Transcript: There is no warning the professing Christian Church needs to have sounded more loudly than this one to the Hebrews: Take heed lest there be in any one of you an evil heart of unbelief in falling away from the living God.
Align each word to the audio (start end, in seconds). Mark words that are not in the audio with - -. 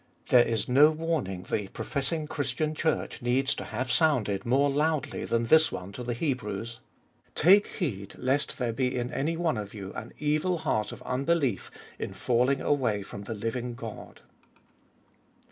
There 0.29 0.41
is 0.43 0.67
no 0.67 0.89
warning 0.89 1.43
the 1.47 1.67
professing 1.67 2.25
Christian 2.25 2.73
Church 2.73 3.21
needs 3.21 3.53
to 3.53 3.65
have 3.65 3.91
sounded 3.91 4.47
more 4.47 4.67
loudly 4.67 5.25
than 5.25 5.45
this 5.45 5.71
one 5.71 5.91
to 5.91 6.03
the 6.03 6.15
Hebrews: 6.15 6.79
Take 7.35 7.67
heed 7.67 8.15
lest 8.17 8.57
there 8.57 8.73
be 8.73 8.97
in 8.97 9.13
any 9.13 9.37
one 9.37 9.57
of 9.57 9.75
you 9.75 9.93
an 9.93 10.11
evil 10.17 10.57
heart 10.57 10.91
of 10.91 11.03
unbelief 11.03 11.69
in 11.99 12.13
falling 12.13 12.61
away 12.61 13.03
from 13.03 13.25
the 13.25 13.35
living 13.35 13.75
God. 13.75 14.21